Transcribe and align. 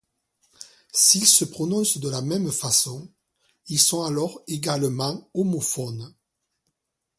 S'ils 0.91 1.27
se 1.27 1.45
prononcent 1.45 1.99
de 1.99 2.09
la 2.09 2.21
même 2.23 2.49
façon, 2.51 3.07
ils 3.67 3.77
sont 3.79 4.01
alors 4.03 4.41
également 4.47 5.29
homophones. 5.35 6.15